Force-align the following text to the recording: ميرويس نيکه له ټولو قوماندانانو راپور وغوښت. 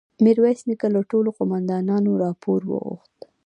ميرويس 0.23 0.61
نيکه 0.67 0.87
له 0.95 1.01
ټولو 1.11 1.29
قوماندانانو 1.37 2.11
راپور 2.23 2.59
وغوښت. 2.69 3.17